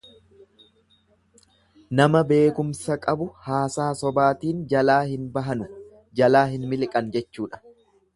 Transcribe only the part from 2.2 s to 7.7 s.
beekumsa qabu haasaa sobaatiin jalaa hin bahanu, jalaa hin miliqan jechuudha.